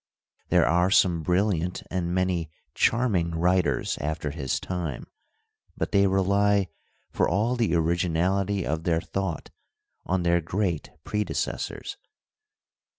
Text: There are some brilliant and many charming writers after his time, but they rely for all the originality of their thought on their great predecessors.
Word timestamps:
There 0.49 0.65
are 0.65 0.89
some 0.89 1.21
brilliant 1.21 1.83
and 1.91 2.11
many 2.11 2.49
charming 2.73 3.35
writers 3.35 3.99
after 3.99 4.31
his 4.31 4.59
time, 4.59 5.05
but 5.77 5.91
they 5.91 6.07
rely 6.07 6.69
for 7.11 7.29
all 7.29 7.55
the 7.55 7.75
originality 7.75 8.65
of 8.65 8.83
their 8.83 8.99
thought 9.01 9.51
on 10.03 10.23
their 10.23 10.41
great 10.41 10.89
predecessors. 11.03 11.97